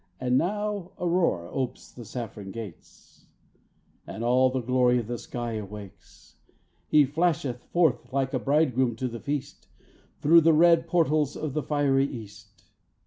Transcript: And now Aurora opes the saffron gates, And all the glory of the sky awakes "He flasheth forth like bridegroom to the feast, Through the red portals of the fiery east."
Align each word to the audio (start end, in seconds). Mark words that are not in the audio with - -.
And 0.19 0.35
now 0.35 0.93
Aurora 0.99 1.51
opes 1.51 1.91
the 1.91 2.05
saffron 2.05 2.49
gates, 2.49 3.27
And 4.07 4.23
all 4.23 4.49
the 4.49 4.59
glory 4.59 4.97
of 4.97 5.05
the 5.05 5.19
sky 5.19 5.51
awakes 5.57 6.37
"He 6.87 7.05
flasheth 7.05 7.61
forth 7.65 8.11
like 8.11 8.31
bridegroom 8.43 8.95
to 8.95 9.07
the 9.07 9.19
feast, 9.19 9.67
Through 10.19 10.41
the 10.41 10.53
red 10.53 10.87
portals 10.87 11.37
of 11.37 11.53
the 11.53 11.61
fiery 11.61 12.07
east." 12.07 12.63